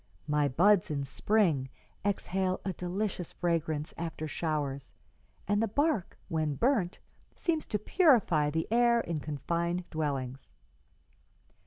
My 0.27 0.47
buds 0.47 0.89
in 0.89 1.03
spring 1.03 1.69
exhale 2.03 2.59
a 2.65 2.73
delicious 2.73 3.33
fragrance 3.33 3.93
after 3.99 4.27
showers, 4.27 4.95
and 5.47 5.61
the 5.61 5.67
bark, 5.67 6.17
when 6.27 6.55
burnt, 6.55 6.97
seems 7.35 7.67
to 7.67 7.77
purify 7.77 8.49
the 8.49 8.67
air 8.71 9.01
in 9.01 9.19
confined 9.19 9.87
dwellings.' 9.91 10.53